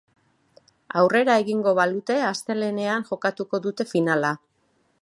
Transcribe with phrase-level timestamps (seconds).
[1.01, 4.35] Aurrera egingo balute astelehenean jokatuko dute finala.